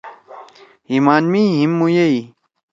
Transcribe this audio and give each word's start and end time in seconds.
ہیِمان 0.89 1.23
مے 1.31 1.41
ھیم 1.57 1.71
مویئ 1.79 2.17